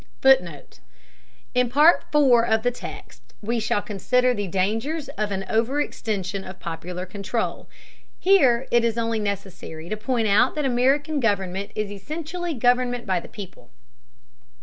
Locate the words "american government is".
10.65-11.91